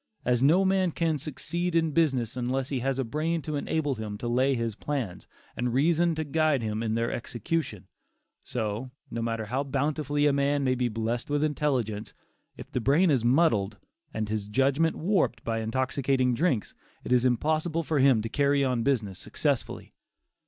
[0.25, 4.17] As no man can succeed in business unless he has a brain to enable him
[4.17, 7.87] to lay his plans, and reason to guide him in their execution,
[8.43, 12.15] so, no matter how bountifully a man may be blessed with intelligence,
[12.57, 13.77] if the brain is muddled,
[14.11, 16.73] and his judgment warped by intoxicating drinks,
[17.03, 19.93] it is impossible for him to carry on business successfully.